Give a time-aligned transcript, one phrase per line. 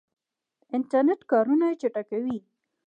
[0.75, 2.37] انټرنیټ کارونه چټکوي